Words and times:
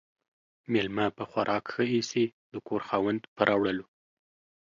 ميلمه 0.71 1.05
په 1.17 1.23
خوراک 1.29 1.63
ِښه 1.73 1.83
ايسي، 1.93 2.25
د 2.53 2.55
کور 2.67 2.81
خاوند، 2.87 3.21
په 3.35 3.41
راوړلو. 3.49 3.85